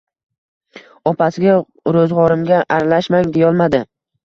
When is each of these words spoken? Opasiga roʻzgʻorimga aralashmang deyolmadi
Opasiga 1.11 1.59
roʻzgʻorimga 1.97 2.65
aralashmang 2.79 3.31
deyolmadi 3.39 3.87